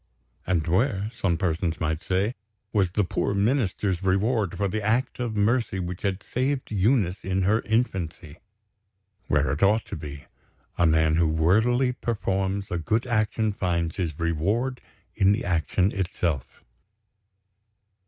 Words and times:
And 0.47 0.65
where 0.65 1.11
(some 1.15 1.37
persons 1.37 1.79
might 1.79 2.01
say) 2.01 2.33
was 2.73 2.89
the 2.93 3.03
poor 3.03 3.35
Minister's 3.35 4.01
reward 4.01 4.57
for 4.57 4.67
the 4.67 4.81
act 4.81 5.19
of 5.19 5.35
mercy 5.35 5.79
which 5.79 6.01
had 6.01 6.23
saved 6.23 6.71
Eunice 6.71 7.23
in 7.23 7.43
her 7.43 7.61
infancy? 7.65 8.39
Where 9.27 9.51
it 9.51 9.61
ought 9.61 9.85
to 9.85 9.95
be! 9.95 10.25
A 10.75 10.87
man 10.87 11.17
who 11.17 11.27
worthily 11.27 11.93
performs 11.93 12.71
a 12.71 12.79
good 12.79 13.05
action 13.05 13.53
finds 13.53 13.97
his 13.97 14.17
reward 14.19 14.81
in 15.13 15.33
the 15.33 15.45
action 15.45 15.91
itself. 15.91 16.63